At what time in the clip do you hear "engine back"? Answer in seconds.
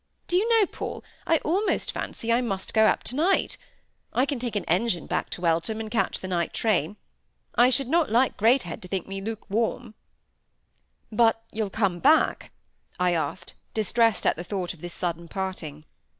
4.65-5.29